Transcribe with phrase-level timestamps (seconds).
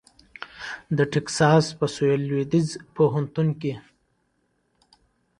[0.97, 3.73] د ټیکساس په سوېل لوېدیځ پوهنتون کې